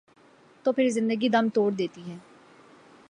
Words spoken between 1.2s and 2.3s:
دم توڑ دیتی ہے۔